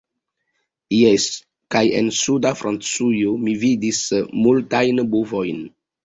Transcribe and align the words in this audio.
Jes, 0.99 1.25
kaj 1.75 1.81
en 1.99 2.07
suda 2.19 2.51
Francujo 2.61 3.33
mi 3.41 3.53
vidis 3.65 3.99
multajn 4.47 5.03
bovojn.. 5.13 5.61